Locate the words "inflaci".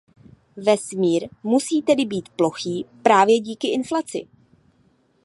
3.67-4.27